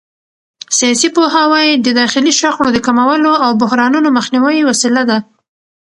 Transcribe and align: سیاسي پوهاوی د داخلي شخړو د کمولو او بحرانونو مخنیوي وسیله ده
سیاسي 0.77 1.07
پوهاوی 1.15 1.67
د 1.85 1.87
داخلي 1.99 2.33
شخړو 2.39 2.69
د 2.73 2.77
کمولو 2.85 3.31
او 3.45 3.51
بحرانونو 3.61 4.09
مخنیوي 4.17 4.59
وسیله 4.69 5.03
ده 5.09 5.17